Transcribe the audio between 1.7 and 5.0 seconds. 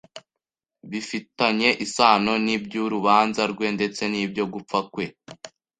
isano n'iby'urubanza rwe ndetse nibyo gupfa